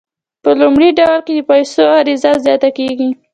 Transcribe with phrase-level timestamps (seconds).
[0.43, 3.09] په لومړي ډول کې د پیسو عرضه زیاته کیږي.